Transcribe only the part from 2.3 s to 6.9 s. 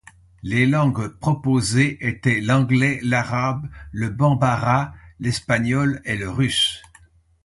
l’anglais, l’arabe, le bambara, l’espagnol et le russe.